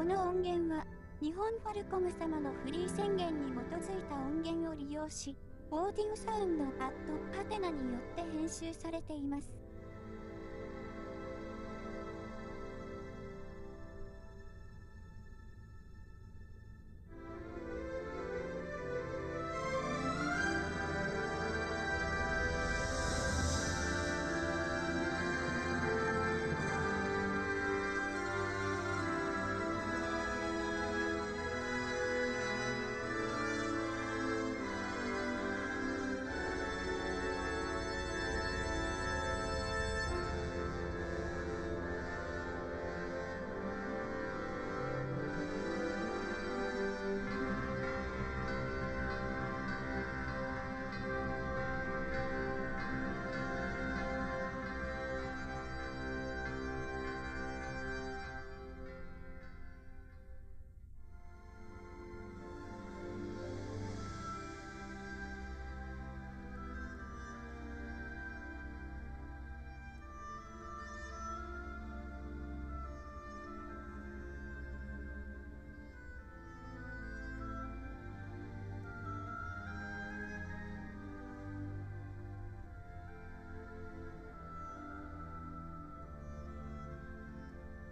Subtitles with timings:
[0.00, 0.86] この音源は、
[1.20, 5.36] 日本ファルコム様のフリー宣言に基づいた音源を利用し、
[5.70, 9.59] オーディオサウンドアットパテナによって編集されています。